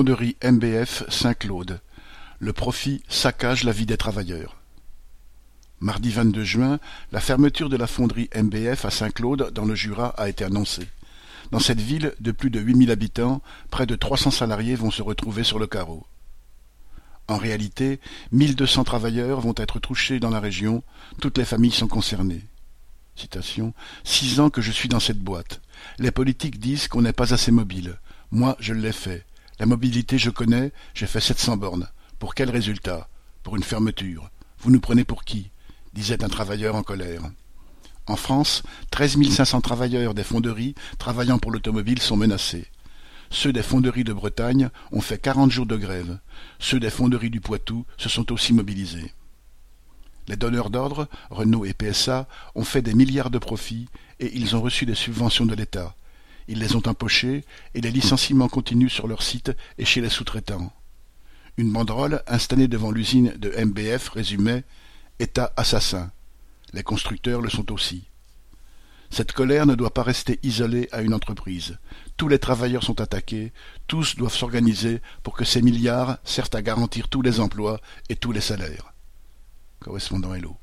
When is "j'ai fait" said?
30.94-31.20